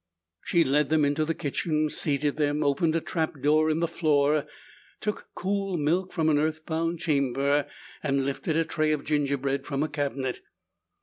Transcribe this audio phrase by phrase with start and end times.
[0.43, 4.47] She led them into the kitchen, seated them, opened a trap door in the floor,
[4.99, 7.67] took cool milk from an earth bound chamber,
[8.01, 10.41] and lifted a tray of gingerbread from a cabinet.